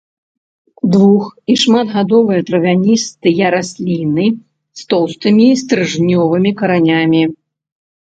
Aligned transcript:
Двух- 0.95 1.27
і 1.53 1.57
шматгадовыя 1.63 2.41
травяністыя 2.49 3.53
расліны 3.59 4.27
з 4.83 4.91
тоўстымі 4.97 5.47
стрыжнёвымі 5.67 6.59
каранямі. 6.61 7.23